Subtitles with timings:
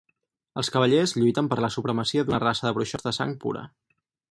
[0.61, 3.65] Ela cavallers lluiten per la supremacia d'una raça de bruixots de sang pura.